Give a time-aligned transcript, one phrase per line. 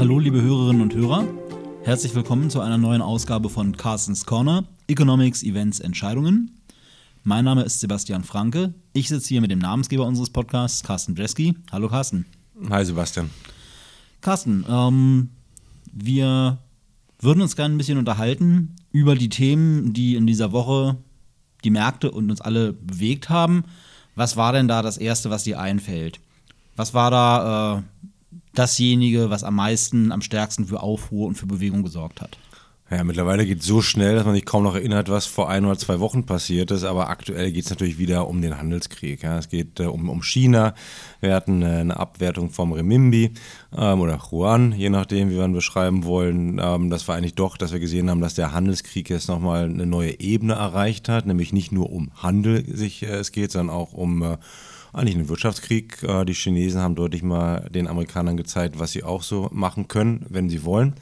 [0.00, 1.26] Hallo, liebe Hörerinnen und Hörer.
[1.82, 6.58] Herzlich willkommen zu einer neuen Ausgabe von Carstens Corner, Economics, Events, Entscheidungen.
[7.22, 8.72] Mein Name ist Sebastian Franke.
[8.94, 11.54] Ich sitze hier mit dem Namensgeber unseres Podcasts, Carsten Bresky.
[11.70, 12.24] Hallo, Carsten.
[12.70, 13.28] Hi, Sebastian.
[14.22, 15.28] Carsten, ähm,
[15.92, 16.56] wir
[17.18, 20.96] würden uns gerne ein bisschen unterhalten über die Themen, die in dieser Woche
[21.62, 23.64] die Märkte und uns alle bewegt haben.
[24.14, 26.20] Was war denn da das Erste, was dir einfällt?
[26.74, 27.82] Was war da äh,
[28.54, 32.38] dasjenige, was am meisten, am stärksten für Aufruhr und für Bewegung gesorgt hat?
[32.92, 35.64] Ja, mittlerweile geht es so schnell, dass man sich kaum noch erinnert, was vor ein
[35.64, 36.82] oder zwei Wochen passiert ist.
[36.82, 39.22] Aber aktuell geht es natürlich wieder um den Handelskrieg.
[39.22, 39.38] Ja.
[39.38, 40.74] Es geht äh, um, um China.
[41.20, 43.34] Wir hatten äh, eine Abwertung vom Renminbi
[43.76, 46.60] ähm, oder Yuan, je nachdem, wie wir ihn beschreiben wollen.
[46.60, 49.86] Ähm, das war eigentlich doch, dass wir gesehen haben, dass der Handelskrieg jetzt nochmal eine
[49.86, 51.26] neue Ebene erreicht hat.
[51.26, 54.36] Nämlich nicht nur um Handel sich äh, es geht, sondern auch um äh,
[54.92, 56.02] eigentlich einen Wirtschaftskrieg.
[56.02, 60.26] Äh, die Chinesen haben deutlich mal den Amerikanern gezeigt, was sie auch so machen können,
[60.28, 60.94] wenn sie wollen.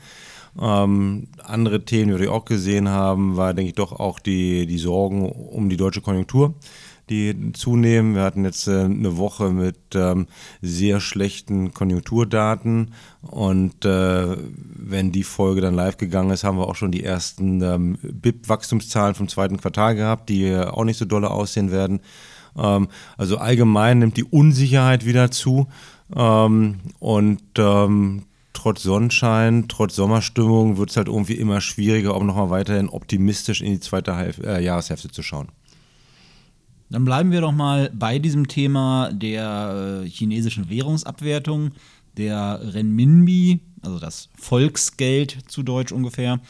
[0.61, 4.79] Ähm, andere Themen, die wir auch gesehen haben, war, denke ich, doch auch die, die
[4.79, 6.55] Sorgen um die deutsche Konjunktur,
[7.11, 8.15] die zunehmen.
[8.15, 10.27] Wir hatten jetzt äh, eine Woche mit ähm,
[10.61, 14.37] sehr schlechten Konjunkturdaten und äh,
[14.75, 19.15] wenn die Folge dann live gegangen ist, haben wir auch schon die ersten ähm, BIP-Wachstumszahlen
[19.15, 22.01] vom zweiten Quartal gehabt, die auch nicht so dolle aussehen werden.
[22.57, 25.69] Ähm, also allgemein nimmt die Unsicherheit wieder zu.
[26.15, 32.51] Ähm, und ähm, trotz Sonnenschein, trotz Sommerstimmung wird es halt irgendwie immer schwieriger, um nochmal
[32.51, 35.49] weiterhin optimistisch in die zweite Half äh, Jahreshälfte zu schauen.
[36.91, 41.73] Dann bleiben wir doch mal bei diesem Thema der äh, chinesischen Währungsabwertung,
[42.17, 46.41] der Renminbi, also das Volksgeld zu Deutsch ungefähr.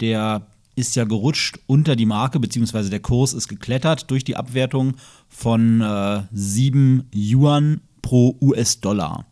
[0.00, 4.94] Der ist ja gerutscht unter die Marke, beziehungsweise der Kurs ist geklettert durch die Abwertung
[5.28, 9.26] von äh, 7 Yuan pro US-Dollar.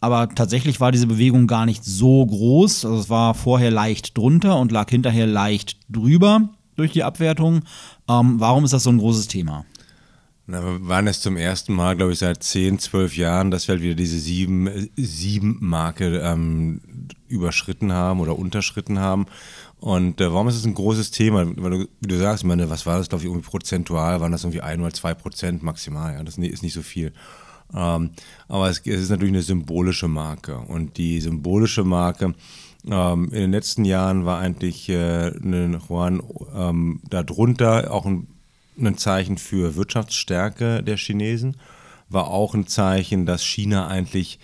[0.00, 2.84] Aber tatsächlich war diese Bewegung gar nicht so groß.
[2.84, 7.60] Also es war vorher leicht drunter und lag hinterher leicht drüber durch die Abwertung.
[8.08, 9.64] Ähm, warum ist das so ein großes Thema?
[10.52, 13.72] Na, wir waren es zum ersten Mal, glaube ich, seit 10, 12 Jahren, dass wir
[13.72, 16.82] halt wieder diese 7-Marke ähm,
[17.26, 19.24] überschritten haben oder unterschritten haben.
[19.80, 21.46] Und äh, warum ist das ein großes Thema?
[21.56, 24.20] Weil du, wie du sagst, ich meine, was war das, glaube ich, irgendwie prozentual?
[24.20, 26.12] Waren das irgendwie ein oder zwei Prozent maximal?
[26.12, 27.14] Ja, das ist nicht so viel.
[27.74, 28.10] Ähm,
[28.46, 30.58] aber es, es, ist natürlich eine symbolische Marke.
[30.58, 32.34] Und die symbolische Marke
[32.86, 36.22] ähm, in den letzten Jahren war eigentlich äh, eine Juan
[36.54, 38.26] ähm, darunter auch ein,
[38.78, 41.56] ein Zeichen für Wirtschaftsstärke der Chinesen,
[42.08, 44.38] war auch ein Zeichen, dass China eigentlich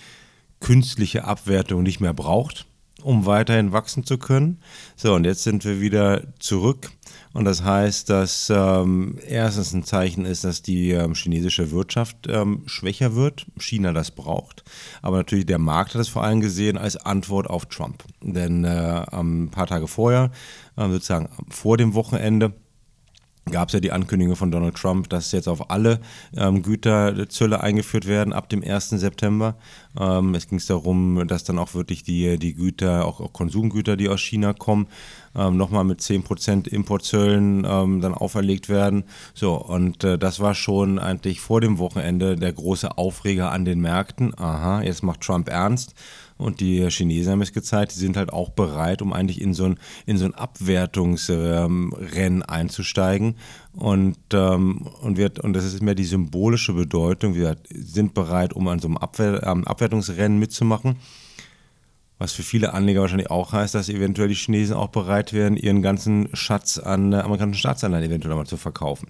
[0.60, 2.66] künstliche Abwertung nicht mehr braucht
[3.02, 4.60] um weiterhin wachsen zu können.
[4.96, 6.90] So, und jetzt sind wir wieder zurück.
[7.32, 12.62] Und das heißt, dass ähm, erstens ein Zeichen ist, dass die ähm, chinesische Wirtschaft ähm,
[12.66, 14.64] schwächer wird, China das braucht.
[15.02, 18.04] Aber natürlich der Markt hat es vor allem gesehen als Antwort auf Trump.
[18.22, 20.30] Denn äh, ein paar Tage vorher,
[20.76, 22.52] äh, sozusagen vor dem Wochenende,
[23.50, 26.00] gab es ja die Ankündigung von Donald Trump, dass jetzt auf alle
[26.36, 28.90] ähm, Güterzölle eingeführt werden ab dem 1.
[28.90, 29.56] September.
[29.98, 34.08] Ähm, es ging darum, dass dann auch wirklich die, die Güter, auch, auch Konsumgüter, die
[34.08, 34.88] aus China kommen,
[35.34, 39.04] ähm, nochmal mit 10% Importzöllen ähm, dann auferlegt werden.
[39.34, 43.80] So, und äh, das war schon eigentlich vor dem Wochenende der große Aufreger an den
[43.80, 44.38] Märkten.
[44.38, 45.94] Aha, jetzt macht Trump ernst.
[46.38, 49.64] Und die Chinesen haben es gezeigt, die sind halt auch bereit, um eigentlich in so
[49.64, 53.34] ein, in so ein Abwertungsrennen ähm, einzusteigen.
[53.72, 57.34] Und, ähm, und, wird, und das ist mehr die symbolische Bedeutung.
[57.34, 60.96] Wir sind bereit, um an so einem Abwehr, ähm, Abwertungsrennen mitzumachen.
[62.18, 65.82] Was für viele Anleger wahrscheinlich auch heißt, dass eventuell die Chinesen auch bereit wären, ihren
[65.82, 69.08] ganzen Schatz an äh, amerikanischen Staatsanleihen eventuell mal zu verkaufen.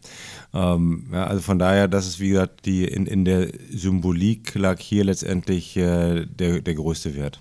[0.53, 4.79] Ähm, ja, also von daher, das ist wie gesagt, die, in, in der Symbolik lag
[4.79, 7.41] hier letztendlich äh, der, der größte Wert.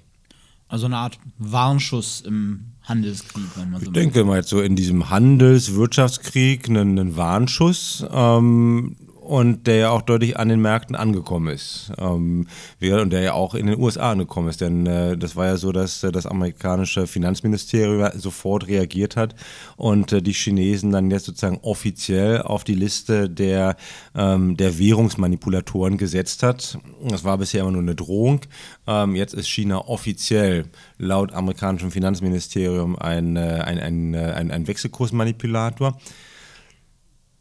[0.69, 4.75] Also eine Art Warnschuss im Handelskrieg, wenn man so Ich denke mal jetzt so in
[4.75, 8.05] diesem Handels-Wirtschaftskrieg einen, einen Warnschuss.
[8.09, 8.95] Ähm,
[9.27, 11.91] und der ja auch deutlich an den Märkten angekommen ist.
[11.97, 12.47] Ähm,
[12.79, 14.61] und der ja auch in den USA angekommen ist.
[14.61, 19.35] Denn äh, das war ja so, dass äh, das amerikanische Finanzministerium sofort reagiert hat
[19.75, 23.75] und äh, die Chinesen dann jetzt sozusagen offiziell auf die Liste der,
[24.15, 26.79] ähm, der Währungsmanipulatoren gesetzt hat.
[27.03, 28.39] Das war bisher immer nur eine Drohung.
[28.87, 34.67] Ähm, jetzt ist China offiziell laut amerikanischem Finanzministerium ein, äh, ein, ein, äh, ein, ein
[34.67, 35.97] Wechselkursmanipulator.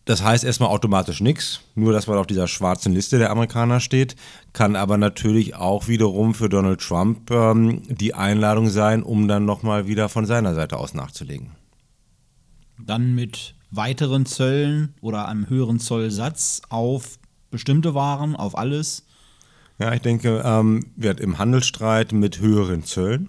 [0.07, 4.15] Das heißt erstmal automatisch nichts, nur dass man auf dieser schwarzen Liste der Amerikaner steht,
[4.53, 9.89] kann aber natürlich auch wiederum für Donald Trump ähm, die Einladung sein, um dann nochmal
[9.89, 11.51] wieder von seiner Seite aus nachzulegen.
[12.79, 17.19] Dann mit weiteren Zöllen oder einem höheren Zollsatz auf
[17.51, 19.07] bestimmte Waren, auf alles?
[19.81, 23.29] Ja, ich denke, ähm, wird im Handelsstreit mit höheren Zöllen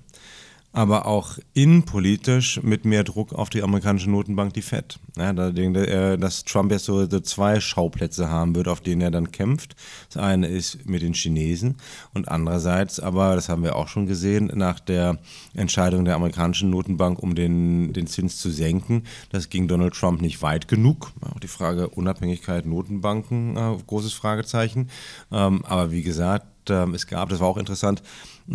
[0.77, 4.99] aber auch innenpolitisch mit mehr Druck auf die amerikanische Notenbank, die FED.
[5.17, 9.09] Ja, da er, dass Trump jetzt so, so, zwei Schauplätze haben wird, auf denen er
[9.09, 9.75] dann kämpft.
[10.09, 11.77] Das eine ist mit den Chinesen
[12.13, 15.17] und andererseits aber, das haben wir auch schon gesehen, nach der
[15.55, 19.01] Entscheidung der amerikanischen Notenbank, um den, den Zins zu senken,
[19.31, 21.11] das ging Donald Trump nicht weit genug.
[21.21, 24.91] Auch die Frage Unabhängigkeit Notenbanken, äh, großes Fragezeichen.
[25.31, 28.01] Ähm, aber wie gesagt, ähm, es gab, das war auch interessant,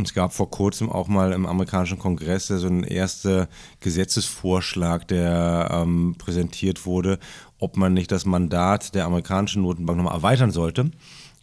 [0.01, 3.47] es gab vor kurzem auch mal im amerikanischen Kongress so einen ersten
[3.81, 7.19] Gesetzesvorschlag, der ähm, präsentiert wurde,
[7.59, 10.91] ob man nicht das Mandat der amerikanischen Notenbank nochmal erweitern sollte.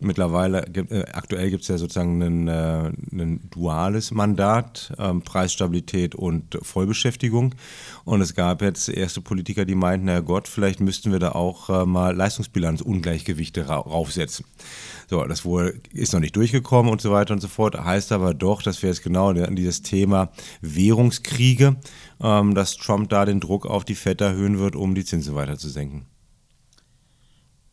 [0.01, 6.57] Mittlerweile, äh, aktuell gibt es ja sozusagen ein, äh, ein duales Mandat, ähm, Preisstabilität und
[6.61, 7.53] Vollbeschäftigung.
[8.05, 11.69] Und es gab jetzt erste Politiker, die meinten, na Gott, vielleicht müssten wir da auch
[11.69, 14.45] äh, mal Leistungsbilanzungleichgewichte ra raufsetzen.
[15.09, 17.77] So, das wohl ist noch nicht durchgekommen und so weiter und so fort.
[17.77, 20.31] Heißt aber doch, dass wir jetzt genau an dieses Thema
[20.61, 21.75] Währungskriege,
[22.21, 25.57] ähm, dass Trump da den Druck auf die FED erhöhen wird, um die Zinsen weiter
[25.57, 26.05] zu senken.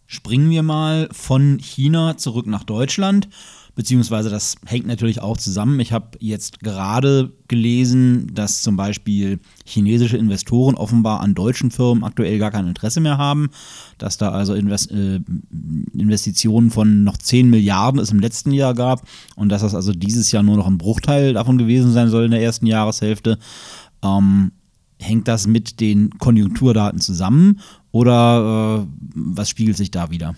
[0.07, 3.29] Springen wir mal von China zurück nach Deutschland
[3.77, 5.79] beziehungsweise das hängt natürlich auch zusammen.
[5.81, 12.39] Ich habe jetzt gerade gelesen, dass zum Beispiel chinesische Investoren offenbar an deutschen Firmen aktuell
[12.39, 13.51] gar kein Interesse mehr haben,
[13.99, 15.21] dass da also Invest äh,
[15.93, 19.07] Investitionen von noch 10 Milliarden es im letzten Jahr gab
[19.37, 22.31] und dass das also dieses Jahr nur noch ein Bruchteil davon gewesen sein soll in
[22.31, 23.39] der ersten Jahreshälfte.
[24.03, 24.53] Ähm,
[24.99, 27.61] hängt das mit den Konjunkturdaten zusammen
[27.97, 30.35] oder äh, was spiegelt sich da wieder?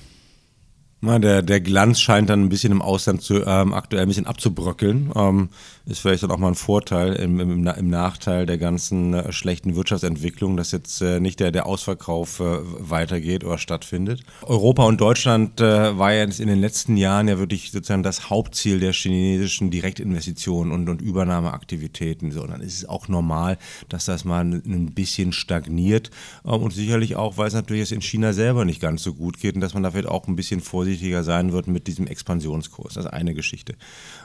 [1.00, 4.26] Na, der, der Glanz scheint dann ein bisschen im Ausland zu, ähm, aktuell ein bisschen
[4.26, 5.12] abzubröckeln.
[5.14, 5.48] Ähm,
[5.86, 9.76] ist vielleicht dann auch mal ein Vorteil im, im, im Nachteil der ganzen äh, schlechten
[9.76, 14.22] Wirtschaftsentwicklung, dass jetzt äh, nicht der, der Ausverkauf äh, weitergeht oder stattfindet.
[14.42, 18.80] Europa und Deutschland äh, war ja in den letzten Jahren ja wirklich sozusagen das Hauptziel
[18.80, 22.32] der chinesischen Direktinvestitionen und, und Übernahmeaktivitäten.
[22.32, 23.56] So, und dann ist es auch normal,
[23.88, 26.10] dass das mal ein bisschen stagniert.
[26.44, 29.38] Ähm, und sicherlich auch, weil es natürlich jetzt in China selber nicht ganz so gut
[29.38, 32.06] geht und dass man da vielleicht auch ein bisschen vorsichtig vorsichtiger sein wird mit diesem
[32.06, 32.94] Expansionskurs.
[32.94, 33.74] Das ist eine Geschichte.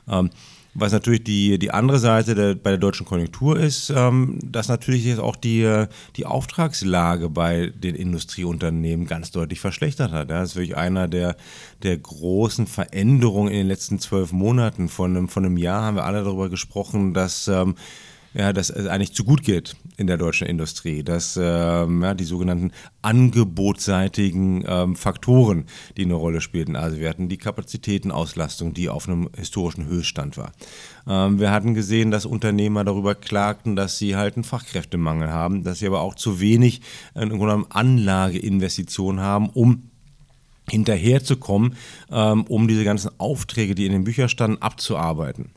[0.07, 0.30] Ähm,
[0.75, 5.06] was natürlich die, die andere Seite der, bei der deutschen Konjunktur ist, ähm, dass natürlich
[5.06, 10.30] jetzt auch die, die Auftragslage bei den Industrieunternehmen ganz deutlich verschlechtert hat.
[10.30, 10.39] Ja.
[10.39, 11.36] Das ist wirklich einer der,
[11.83, 14.89] der großen Veränderungen in den letzten zwölf Monaten.
[14.89, 17.75] Von einem, von einem Jahr haben wir alle darüber gesprochen, dass ähm,
[18.33, 22.24] ja, dass es eigentlich zu gut geht in der deutschen Industrie, dass ähm, ja, die
[22.24, 22.71] sogenannten
[23.01, 25.65] angebotsseitigen ähm, Faktoren,
[25.97, 26.75] die eine Rolle spielten.
[26.75, 30.51] Also wir hatten die Kapazitätenauslastung, die auf einem historischen Höchststand war.
[31.07, 35.80] Ähm, wir hatten gesehen, dass Unternehmer darüber klagten, dass sie halt einen Fachkräftemangel haben, dass
[35.80, 36.81] sie aber auch zu wenig
[37.13, 37.27] äh,
[37.69, 39.89] Anlageinvestitionen haben, um
[40.69, 41.75] hinterherzukommen,
[42.12, 45.51] ähm, um diese ganzen Aufträge, die in den Büchern standen, abzuarbeiten.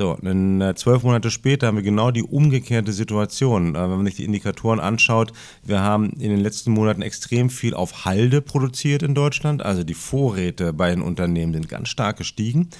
[0.00, 3.74] So, dann äh, zwölf Monate später haben wir genau die umgekehrte Situation.
[3.74, 7.74] Äh, wenn man sich die Indikatoren anschaut, wir haben in den letzten Monaten extrem viel
[7.74, 9.62] auf Halde produziert in Deutschland.
[9.62, 12.70] Also die Vorräte bei den Unternehmen sind ganz stark gestiegen.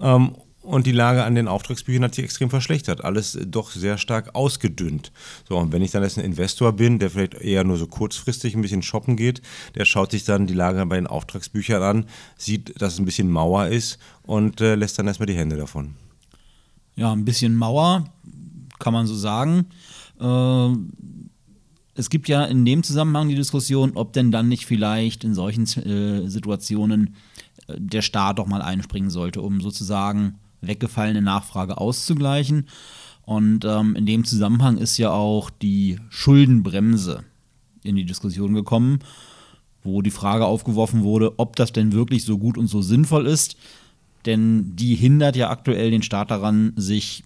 [0.00, 3.02] Ähm, und die Lage an den Auftragsbüchern hat sich extrem verschlechtert.
[3.02, 5.10] Alles doch sehr stark ausgedünnt.
[5.48, 8.54] So, und wenn ich dann jetzt ein Investor bin, der vielleicht eher nur so kurzfristig
[8.54, 9.42] ein bisschen shoppen geht,
[9.74, 13.32] der schaut sich dann die Lage bei den Auftragsbüchern an, sieht, dass es ein bisschen
[13.32, 15.96] Mauer ist und äh, lässt dann erstmal die Hände davon
[16.98, 18.04] ja, ein bisschen Mauer,
[18.80, 19.66] kann man so sagen.
[20.20, 20.68] Äh,
[21.94, 25.62] es gibt ja in dem Zusammenhang die Diskussion, ob denn dann nicht vielleicht in solchen
[25.62, 27.14] äh, Situationen
[27.68, 32.66] äh, der Staat doch mal einspringen sollte, um sozusagen weggefallene Nachfrage auszugleichen.
[33.22, 37.22] Und ähm, in dem Zusammenhang ist ja auch die Schuldenbremse
[37.84, 38.98] in die Diskussion gekommen,
[39.84, 43.56] wo die Frage aufgeworfen wurde, ob das denn wirklich so gut und so sinnvoll ist
[44.28, 47.24] denn die hindert ja aktuell den Staat daran, sich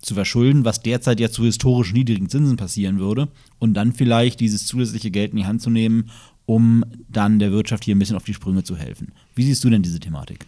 [0.00, 4.66] zu verschulden, was derzeit ja zu historisch niedrigen Zinsen passieren würde, und dann vielleicht dieses
[4.66, 6.10] zusätzliche Geld in die Hand zu nehmen,
[6.46, 9.12] um dann der Wirtschaft hier ein bisschen auf die Sprünge zu helfen.
[9.34, 10.46] Wie siehst du denn diese Thematik?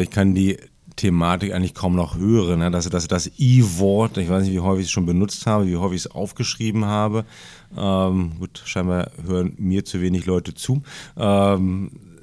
[0.00, 0.56] Ich kann die
[0.96, 2.60] Thematik eigentlich kaum noch hören.
[2.60, 2.70] Ne?
[2.70, 5.76] Das, das, das I-Wort, ich weiß nicht, wie häufig ich es schon benutzt habe, wie
[5.76, 7.24] häufig ich es aufgeschrieben habe.
[7.76, 10.82] Ähm, gut, scheinbar hören mir zu wenig Leute zu.
[11.16, 12.13] Ähm, äh,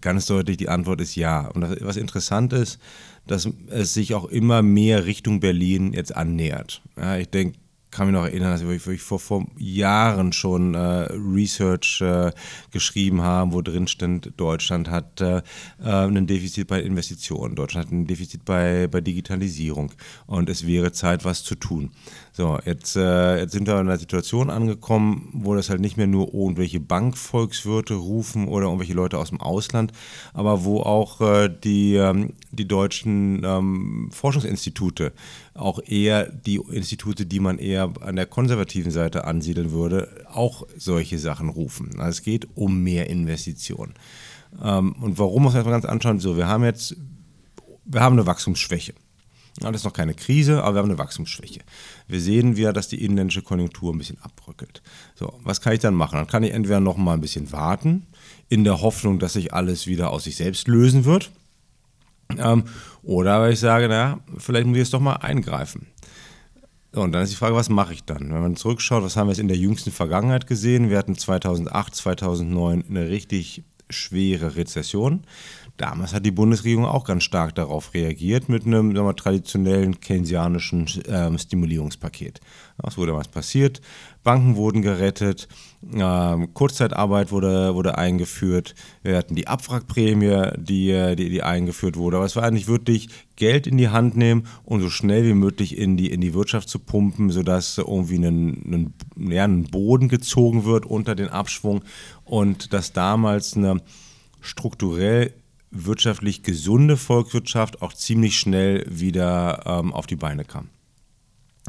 [0.00, 1.48] ganz deutlich, die Antwort ist ja.
[1.48, 2.78] Und das, was interessant ist,
[3.26, 6.82] dass es sich auch immer mehr Richtung Berlin jetzt annähert.
[6.96, 7.58] Ja, ich denke,
[7.96, 12.30] kann mich noch erinnern, dass wir wirklich vor, vor Jahren schon äh, Research äh,
[12.70, 15.42] geschrieben haben, wo drin stand, Deutschland hat äh, äh
[15.82, 19.92] ein Defizit bei Investitionen, Deutschland hat ein Defizit bei, bei Digitalisierung
[20.26, 21.90] und es wäre Zeit, was zu tun.
[22.32, 26.06] So, jetzt, äh, jetzt sind wir in einer Situation angekommen, wo das halt nicht mehr
[26.06, 29.92] nur irgendwelche Bankvolkswirte rufen oder irgendwelche Leute aus dem Ausland,
[30.34, 35.14] aber wo auch äh, die, ähm, die deutschen ähm, Forschungsinstitute,
[35.56, 41.18] auch eher die Institute, die man eher an der konservativen Seite ansiedeln würde, auch solche
[41.18, 41.98] Sachen rufen.
[41.98, 43.94] Also es geht um mehr Investitionen.
[44.62, 46.20] Ähm, und warum muss man das mal ganz anschauen?
[46.20, 46.96] So, wir haben jetzt,
[47.84, 48.94] wir haben eine Wachstumsschwäche.
[49.62, 51.60] Ja, das ist noch keine Krise, aber wir haben eine Wachstumsschwäche.
[52.06, 54.82] Wir sehen wieder, dass die inländische Konjunktur ein bisschen abbröckelt.
[55.14, 56.16] So, was kann ich dann machen?
[56.16, 58.06] Dann kann ich entweder noch mal ein bisschen warten,
[58.48, 61.30] in der Hoffnung, dass sich alles wieder aus sich selbst lösen wird.
[62.38, 62.64] Ähm,
[63.02, 65.86] oder weil ich sage, naja, vielleicht muss ich jetzt doch mal eingreifen.
[66.92, 68.32] und dann ist die Frage, was mache ich dann?
[68.32, 70.90] Wenn man zurückschaut, was haben wir jetzt in der jüngsten Vergangenheit gesehen?
[70.90, 75.24] Wir hatten 2008, 2009 eine richtig schwere Rezession.
[75.76, 81.38] Damals hat die Bundesregierung auch ganz stark darauf reagiert mit einem wir, traditionellen keynesianischen äh,
[81.38, 82.40] Stimulierungspaket.
[82.78, 83.82] Was wurde damals passiert?
[84.22, 85.48] Banken wurden gerettet,
[85.92, 92.16] äh, Kurzzeitarbeit wurde, wurde eingeführt, wir hatten die Abwrackprämie, die, die, die eingeführt wurde.
[92.16, 95.76] Aber es war eigentlich wirklich Geld in die Hand nehmen und so schnell wie möglich
[95.76, 100.86] in die, in die Wirtschaft zu pumpen, sodass irgendwie ein, ja, ein Boden gezogen wird
[100.86, 101.82] unter den Abschwung
[102.24, 103.82] und dass damals eine
[104.40, 105.34] strukturell
[105.84, 110.68] wirtschaftlich gesunde Volkswirtschaft auch ziemlich schnell wieder ähm, auf die Beine kam.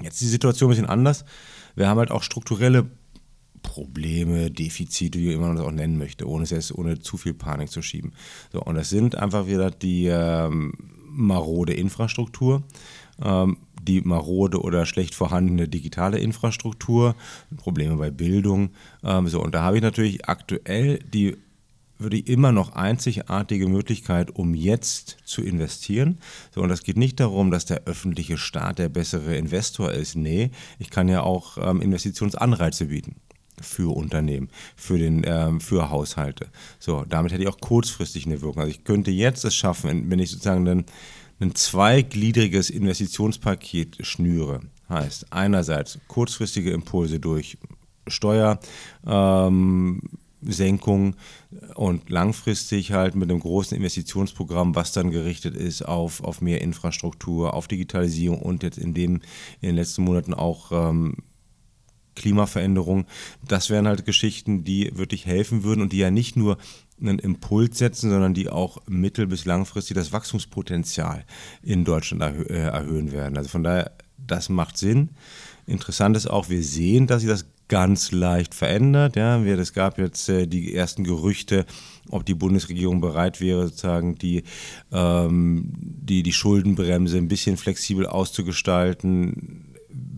[0.01, 1.25] Jetzt ist die Situation ein bisschen anders.
[1.75, 2.89] Wir haben halt auch strukturelle
[3.61, 7.81] Probleme, Defizite, wie man das auch nennen möchte, ohne es ohne zu viel Panik zu
[7.81, 8.13] schieben.
[8.51, 10.73] So, und das sind einfach wieder die ähm,
[11.09, 12.63] marode Infrastruktur,
[13.21, 17.15] ähm, die marode oder schlecht vorhandene digitale Infrastruktur,
[17.57, 18.69] Probleme bei Bildung.
[19.03, 21.37] Ähm, so, und da habe ich natürlich aktuell die
[21.98, 26.20] würde ich immer noch einzigartige Möglichkeit, um jetzt zu investieren.
[26.54, 30.16] So, und das geht nicht darum, dass der öffentliche Staat der bessere Investor ist.
[30.16, 33.16] Nee, ich kann ja auch ähm, Investitionsanreize bieten
[33.60, 36.48] für Unternehmen, für, den, ähm, für Haushalte.
[36.80, 38.62] So, damit hätte ich auch kurzfristig eine Wirkung.
[38.62, 40.86] Also ich könnte jetzt es schaffen, wenn ich sozusagen ein,
[41.39, 44.62] ein zweigliedriges Investitionspaket schnüre.
[44.89, 47.58] Heißt, einerseits kurzfristige Impulse durch
[48.08, 48.60] Steuer,
[49.06, 50.01] ähm,
[50.41, 51.15] Senkung
[51.75, 57.53] und langfristig halt mit einem großen Investitionsprogramm, was dann gerichtet ist auf, auf mehr Infrastruktur,
[57.53, 59.22] auf Digitalisierung und jetzt in, dem,
[59.62, 61.15] in den letzten Monaten auch ähm,
[62.15, 63.06] Klimaveränderung.
[63.48, 66.58] Das wären halt Geschichten, die wirklich helfen würden und die ja nicht nur
[67.00, 71.25] einen Impuls setzen, sondern die auch mittel- bis langfristig das Wachstumspotenzial
[71.62, 73.38] in Deutschland erhö äh, erhöhen werden.
[73.38, 75.10] Also von daher, das macht Sinn.
[75.67, 79.15] Interessant ist auch, wir sehen, dass sich das ganz leicht verändert.
[79.15, 81.65] Ja, es gab jetzt äh, die ersten Gerüchte,
[82.09, 84.43] ob die Bundesregierung bereit wäre, sozusagen die,
[84.91, 89.67] ähm, die, die Schuldenbremse ein bisschen flexibel auszugestalten,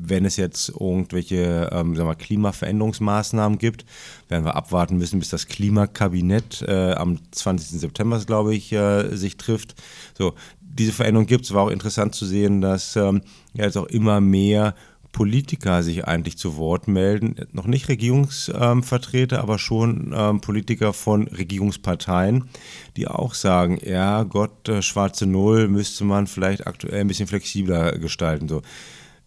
[0.10, 3.86] wenn es jetzt irgendwelche ähm, sagen wir, Klimaveränderungsmaßnahmen gibt,
[4.28, 7.80] werden wir abwarten müssen, bis das Klimakabinett äh, am 20.
[7.80, 9.76] September, glaube ich, äh, sich trifft.
[10.18, 11.54] So, diese Veränderung gibt es.
[11.54, 13.22] War auch interessant zu sehen, dass ähm,
[13.54, 14.76] ja, jetzt auch immer mehr
[15.12, 17.36] Politiker sich eigentlich zu Wort melden.
[17.52, 22.50] Noch nicht Regierungsvertreter, aber schon ähm, Politiker von Regierungsparteien,
[22.96, 27.98] die auch sagen, ja Gott, äh, schwarze Null müsste man vielleicht aktuell ein bisschen flexibler
[27.98, 28.48] gestalten.
[28.48, 28.62] So.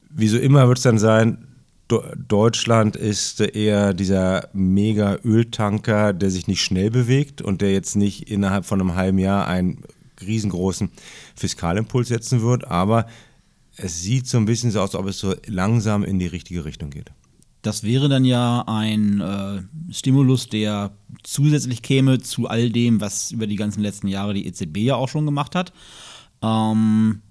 [0.08, 1.46] Wieso immer wird es dann sein,
[1.88, 8.30] Deutschland ist eher dieser mega Öltanker, der sich nicht schnell bewegt und der jetzt nicht
[8.30, 9.82] innerhalb von einem halben Jahr einen
[10.24, 10.90] riesengroßen
[11.34, 13.06] Fiskalimpuls setzen wird, aber
[13.82, 16.64] es sieht so ein bisschen so aus, als ob es so langsam in die richtige
[16.64, 17.10] Richtung geht.
[17.62, 19.62] Das wäre dann ja ein äh,
[19.92, 24.78] Stimulus, der zusätzlich käme zu all dem, was über die ganzen letzten Jahre die EZB
[24.78, 25.72] ja auch schon gemacht hat.
[26.42, 27.22] Ähm,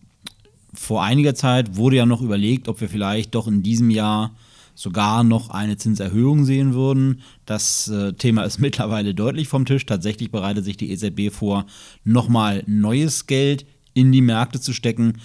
[0.74, 4.32] vor einiger Zeit wurde ja noch überlegt, ob wir vielleicht doch in diesem Jahr
[4.74, 7.22] sogar noch eine Zinserhöhung sehen würden.
[7.46, 9.86] Das äh, Thema ist mittlerweile deutlich vom Tisch.
[9.86, 11.66] Tatsächlich bereitet sich die EZB vor,
[12.06, 15.18] nochmal neues Geld in die Märkte zu stecken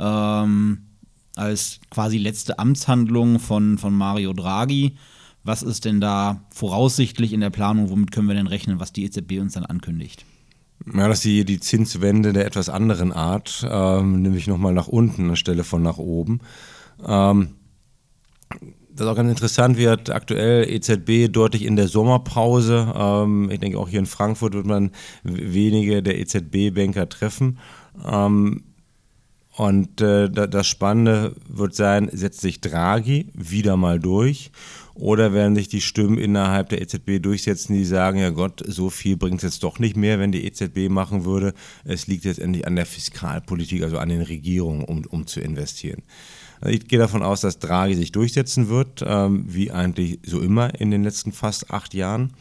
[0.00, 0.78] ähm,
[1.36, 4.96] als quasi letzte Amtshandlung von, von Mario Draghi.
[5.44, 7.90] Was ist denn da voraussichtlich in der Planung?
[7.90, 10.24] Womit können wir denn rechnen, was die EZB uns dann ankündigt?
[10.92, 15.64] Ja, dass die, die Zinswende der etwas anderen Art, ähm, nämlich nochmal nach unten anstelle
[15.64, 16.40] von nach oben.
[17.06, 17.50] Ähm,
[18.92, 22.92] das ist auch ganz interessant wird aktuell EZB deutlich in der Sommerpause.
[22.94, 24.90] Ähm, ich denke, auch hier in Frankfurt wird man
[25.22, 27.58] wenige der EZB-Banker treffen.
[28.06, 28.64] Ähm,
[29.60, 34.52] Und äh, das Spannende wird sein, setzt sich Draghi wieder mal durch
[34.94, 39.18] oder werden sich die Stimmen innerhalb der EZB durchsetzen, die sagen, ja Gott, so viel
[39.18, 41.52] bringt es jetzt doch nicht mehr, wenn die EZB machen würde.
[41.84, 46.04] Es liegt jetzt endlich an der Fiskalpolitik, also an den Regierungen, um, um zu investieren.
[46.62, 50.80] Also ich gehe davon aus, dass Draghi sich durchsetzen wird, ähm, wie eigentlich so immer
[50.80, 52.32] in den letzten fast acht Jahren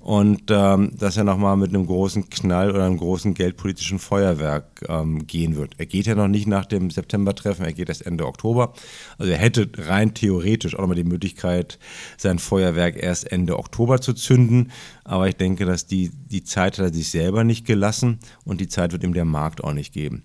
[0.00, 5.26] und ähm, dass er nochmal mit einem großen Knall oder einem großen geldpolitischen Feuerwerk ähm,
[5.26, 5.74] gehen wird.
[5.78, 8.74] Er geht ja noch nicht nach dem September-Treffen, er geht erst Ende Oktober.
[9.18, 11.78] Also er hätte rein theoretisch auch nochmal die Möglichkeit,
[12.16, 14.70] sein Feuerwerk erst Ende Oktober zu zünden.
[15.04, 18.68] Aber ich denke, dass die, die Zeit hat er sich selber nicht gelassen und die
[18.68, 20.22] Zeit wird ihm der Markt auch nicht geben.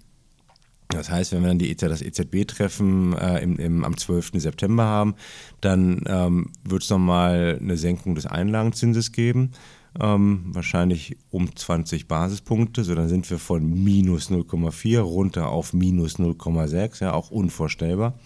[0.93, 4.31] Das heißt, wenn wir dann die, e das EZB-Treffen äh, im, im, am 12.
[4.35, 5.15] September haben,
[5.61, 9.51] dann ähm, wird es nochmal eine Senkung des Einlagenzinses geben.
[9.99, 12.83] Ähm, wahrscheinlich um 20 Basispunkte.
[12.83, 18.17] So, dann sind wir von minus 0,4 runter auf minus 0,6, ja, auch unvorstellbar.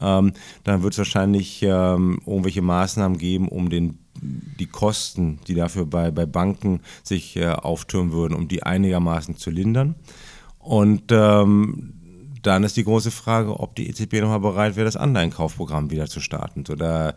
[0.00, 0.32] Ähm,
[0.62, 6.12] dann wird es wahrscheinlich ähm, irgendwelche Maßnahmen geben, um den, die Kosten, die dafür bei,
[6.12, 9.96] bei Banken sich äh, auftürmen würden, um die einigermaßen zu lindern.
[10.58, 11.94] Und ähm,
[12.48, 16.20] dann ist die große Frage, ob die EZB nochmal bereit wäre, das Anleihenkaufprogramm wieder zu
[16.20, 16.64] starten.
[16.66, 17.14] So, da,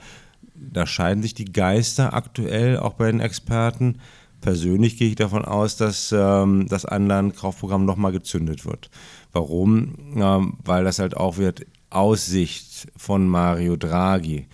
[0.53, 3.99] da scheiden sich die Geister aktuell auch bei den Experten.
[4.41, 8.89] Persönlich gehe ich davon aus, dass ähm, das Anleihenkaufprogramm nochmal gezündet wird.
[9.31, 9.95] Warum?
[10.17, 14.47] Ähm, weil das halt auch wird Aussicht von Mario Draghi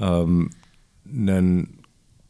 [0.00, 0.50] ähm,
[1.04, 1.80] ein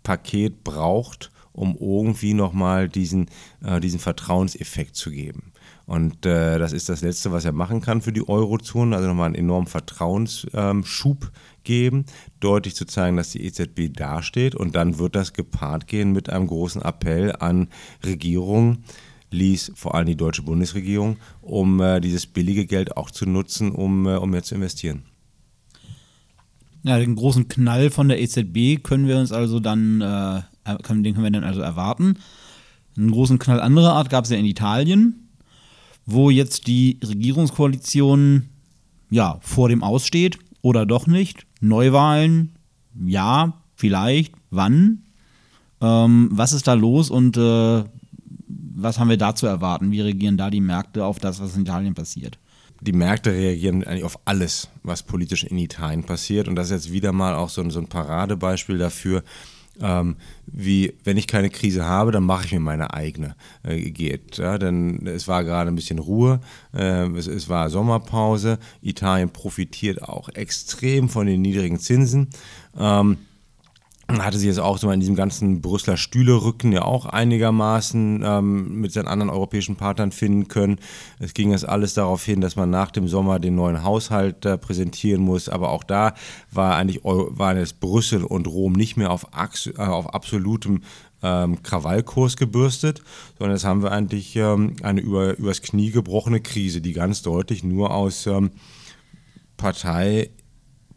[0.03, 3.29] Paket braucht, um irgendwie nochmal diesen,
[3.65, 5.52] äh, diesen Vertrauenseffekt zu geben.
[5.93, 9.27] Und äh, das ist das Letzte, was er machen kann für die Eurozone, also nochmal
[9.27, 11.31] einen enormen Vertrauensschub ähm,
[11.65, 12.07] geben,
[12.41, 14.55] deutlich zu zeigen, dass die EZB dasteht.
[14.55, 17.69] Und dann wird das gepaart gehen mit einem großen Appell an
[18.07, 18.85] Regierungen,
[19.33, 24.07] ließ vor allem die deutsche Bundesregierung, um äh, dieses billige Geld auch zu nutzen, um,
[24.07, 25.03] äh, um mehr zu investieren.
[26.85, 30.41] Ja, den großen Knall von der EZB können wir uns also dann, äh,
[30.89, 32.15] den können wir dann also erwarten.
[32.97, 35.22] Einen großen Knall anderer Art gab es ja in Italien
[36.07, 38.49] wo jetzt die Regierungskoalition
[39.11, 41.47] ja vor dem Aussteht oder doch nicht.
[41.61, 42.57] Neuwahlen,
[43.05, 45.03] ja, vielleicht, wann?
[45.81, 47.85] Ähm, was ist da los und äh,
[48.75, 49.91] was haben wir da zu erwarten?
[49.91, 52.39] Wie reagieren da die Märkte auf das, was in Italien passiert?
[52.81, 56.49] Die Märkte reagieren eigentlich auf alles, was politisch in Italien passiert.
[56.49, 59.23] Und das ist jetzt wieder mal auch so ein, so ein Paradebeispiel dafür,
[59.81, 64.39] ähm, wie wenn ich keine Krise habe, dann mache ich mir meine eigene äh, geht.
[64.39, 66.41] Ja, denn es war gerade ein bisschen Ruhe,
[66.75, 72.29] äh, es, es, war Sommerpause, Italien profitiert auch extrem von den niedrigen Zinsen.
[72.79, 73.19] Ähm,
[74.21, 78.93] hatte sich jetzt auch so in diesem ganzen Brüsseler Stühlerücken ja auch einigermaßen ähm, mit
[78.93, 80.79] seinen anderen europäischen Partnern finden können.
[81.19, 84.59] Es ging jetzt alles darauf hin, dass man nach dem Sommer den neuen Haushalt äh,
[84.59, 86.15] präsentieren muss, aber auch da
[86.51, 90.83] war eigentlich waren jetzt Brüssel und Rom nicht mehr auf, äh, auf absolutem
[91.23, 93.03] ähm, Krawallkurs gebürstet,
[93.39, 97.63] sondern jetzt haben wir eigentlich ähm, eine über, übers Knie gebrochene Krise, die ganz deutlich
[97.63, 98.51] nur aus ähm,
[99.57, 100.31] Partei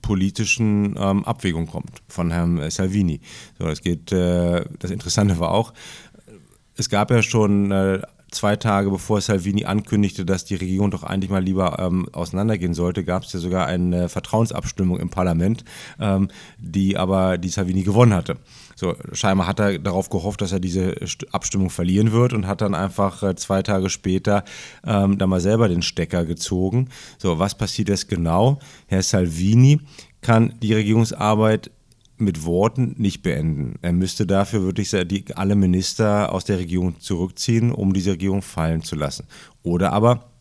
[0.06, 3.22] politischen ähm, Abwägung kommt von Herrn Salvini.
[3.58, 5.74] So, das geht, äh, das Interessante war auch,
[6.78, 11.32] es gab ja schon äh, zwei Tage bevor Salvini ankündigte, dass die Regierung doch eigentlich
[11.32, 15.66] mal lieber ähm, auseinandergehen sollte, gab es ja sogar eine Vertrauensabstimmung im Parlament,
[16.00, 16.28] ähm,
[16.60, 18.38] die aber die Salvini gewonnen hatte.
[18.76, 20.96] So, scheinbar hat er darauf gehofft, dass er diese
[21.32, 24.44] Abstimmung verlieren wird und hat dann einfach äh, zwei Tage später
[24.86, 26.90] ähm, da mal selber den Stecker gezogen.
[27.18, 28.60] So, was passiert jetzt genau?
[28.88, 29.80] Herr Salvini
[30.22, 31.72] kann die Regierungsarbeit
[32.18, 33.76] mit Worten nicht beenden.
[33.82, 34.94] Er müsste dafür wirklich
[35.38, 39.28] alle Minister aus der Regierung zurückziehen, um diese Regierung fallen zu lassen.
[39.64, 40.32] Oder aber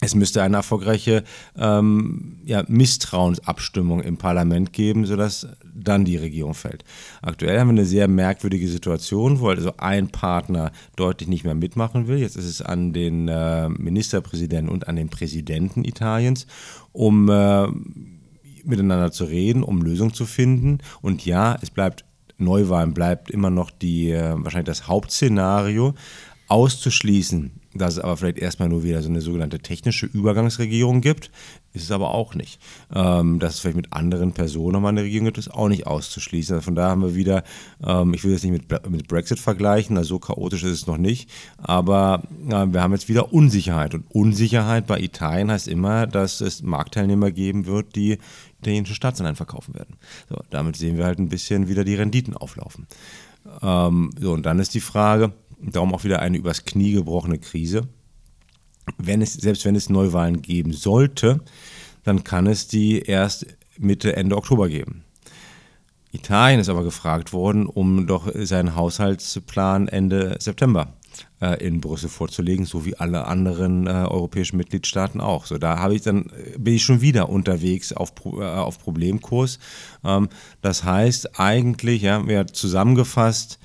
[0.00, 1.24] es müsste eine erfolgreiche
[1.58, 6.84] ähm, ja, Misstrauensabstimmung im Parlament geben, sodass dann die Regierung fällt.
[7.20, 12.08] Aktuell haben wir eine sehr merkwürdige Situation, wo also ein Partner deutlich nicht mehr mitmachen
[12.08, 12.18] will.
[12.18, 16.46] Jetzt ist es an den äh, Ministerpräsidenten und an den Präsidenten Italiens,
[16.92, 17.66] um äh,
[18.64, 20.78] miteinander zu reden, um Lösungen zu finden.
[21.02, 22.04] Und ja, es bleibt
[22.38, 25.94] Neuwahlen bleibt immer noch die äh, wahrscheinlich das Hauptszenario.
[26.48, 31.30] Auszuschließen dass es aber vielleicht erstmal nur wieder so eine sogenannte technische Übergangsregierung gibt,
[31.72, 32.60] ist es aber auch nicht.
[32.92, 36.56] Ähm, dass es vielleicht mit anderen Personen nochmal eine Regierung gibt, ist auch nicht auszuschließen.
[36.56, 37.44] Also von da haben wir wieder,
[37.86, 40.98] ähm, ich will jetzt nicht mit, mit Brexit vergleichen, also so chaotisch ist es noch
[40.98, 43.94] nicht, aber äh, wir haben jetzt wieder Unsicherheit.
[43.94, 48.18] Und Unsicherheit bei Italien heißt immer, dass es Marktteilnehmer geben wird, die
[48.60, 49.96] italienische Staatsanleihen verkaufen werden.
[50.28, 52.88] So, damit sehen wir halt ein bisschen wieder die Renditen auflaufen.
[53.62, 57.88] Ähm, so, und dann ist die Frage, darum auch wieder eine übers Knie gebrochene Krise.
[58.98, 61.40] wenn es, selbst wenn es Neuwahlen geben sollte,
[62.02, 63.46] dann kann es die erst
[63.78, 65.04] Mitte, Ende Oktober geben.
[66.12, 70.94] Italien ist aber gefragt worden, um doch seinen Haushaltsplan Ende September
[71.40, 75.46] äh, in Brüssel vorzulegen, so wie alle anderen äh, europäischen Mitgliedstaaten auch.
[75.46, 79.60] So, da habe ich dann bin ich schon wieder unterwegs auf, äh, auf Problemkurs.
[80.04, 80.28] Ähm,
[80.62, 83.60] das heißt eigentlich, ja, wir zusammengefasst,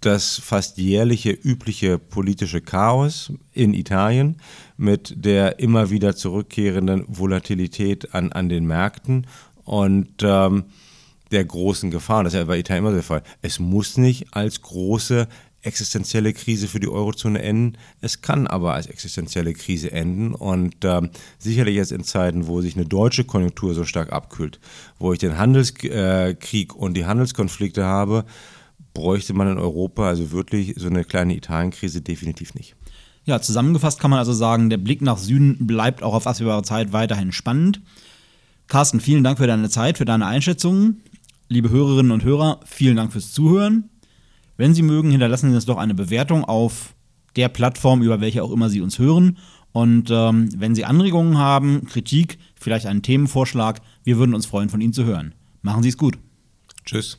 [0.00, 4.36] das fast jährliche übliche politische Chaos in Italien
[4.76, 9.26] mit der immer wieder zurückkehrenden Volatilität an, an den Märkten
[9.64, 10.64] und ähm,
[11.30, 12.24] der großen Gefahr.
[12.24, 13.22] Das ist ja bei Italien immer der Fall.
[13.42, 15.28] Es muss nicht als große
[15.62, 17.76] existenzielle Krise für die Eurozone enden.
[18.00, 20.32] Es kann aber als existenzielle Krise enden.
[20.34, 24.60] Und ähm, sicherlich jetzt in Zeiten, wo sich eine deutsche Konjunktur so stark abkühlt,
[24.98, 28.24] wo ich den Handelskrieg äh, und die Handelskonflikte habe,
[28.98, 32.74] bräuchte man in Europa also wirklich so eine kleine Italienkrise definitiv nicht.
[33.26, 36.92] Ja, zusammengefasst kann man also sagen, der Blick nach Süden bleibt auch auf absehbare Zeit
[36.92, 37.80] weiterhin spannend.
[38.66, 41.00] Carsten, vielen Dank für deine Zeit, für deine Einschätzungen.
[41.48, 43.88] Liebe Hörerinnen und Hörer, vielen Dank fürs Zuhören.
[44.56, 46.94] Wenn Sie mögen, hinterlassen Sie uns doch eine Bewertung auf
[47.36, 49.38] der Plattform, über welche auch immer Sie uns hören.
[49.70, 54.80] Und ähm, wenn Sie Anregungen haben, Kritik, vielleicht einen Themenvorschlag, wir würden uns freuen, von
[54.80, 55.36] Ihnen zu hören.
[55.62, 56.18] Machen Sie es gut.
[56.84, 57.18] Tschüss.